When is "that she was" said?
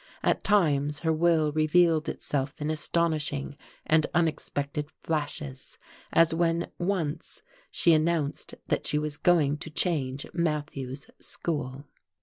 8.65-9.15